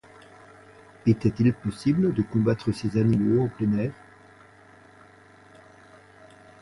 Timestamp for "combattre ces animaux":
2.23-3.43